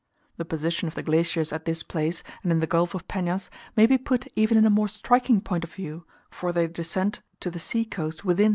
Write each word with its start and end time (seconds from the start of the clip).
The 0.37 0.45
position 0.45 0.87
of 0.87 0.95
the 0.95 1.03
glaciers 1.03 1.53
at 1.53 1.65
this 1.65 1.83
place 1.83 2.23
and 2.41 2.51
in 2.51 2.59
the 2.59 2.65
Gulf 2.65 2.95
of 2.95 3.07
Penas 3.07 3.51
may 3.77 3.85
be 3.85 3.99
put 3.99 4.25
even 4.35 4.57
in 4.57 4.65
a 4.65 4.69
more 4.71 4.87
striking 4.87 5.41
point 5.41 5.63
of 5.63 5.71
view, 5.75 6.07
for 6.31 6.51
they 6.51 6.65
descend 6.67 7.19
to 7.39 7.51
the 7.51 7.59
sea 7.59 7.85
coast 7.85 8.25
within 8.25 8.45
7. 8.47 8.49